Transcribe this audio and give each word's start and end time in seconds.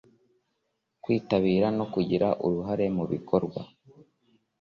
kwitabira 1.03 1.67
no 1.77 1.85
kugira 1.93 2.27
uruhare 2.45 2.85
mu 2.95 3.03
bikorwa 3.11 3.61